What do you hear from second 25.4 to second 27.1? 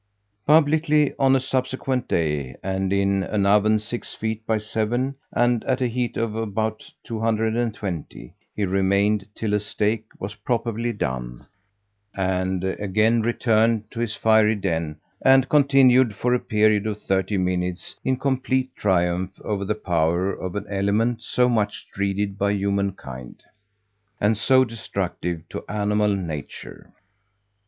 to animal nature.